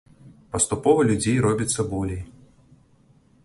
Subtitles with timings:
[0.53, 2.21] Паступова людзей робіцца болей.